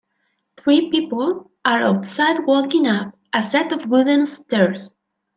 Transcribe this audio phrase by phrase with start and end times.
[0.57, 4.95] Three people are outside walking up a set of wooden stairs.